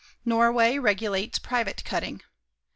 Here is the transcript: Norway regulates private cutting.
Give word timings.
Norway 0.25 0.79
regulates 0.79 1.37
private 1.37 1.83
cutting. 1.85 2.23